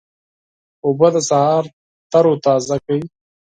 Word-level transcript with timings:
اوبه 0.85 1.07
د 1.13 1.17
سهار 1.29 1.63
تروتازه 2.11 2.75
کوي. 2.85 3.05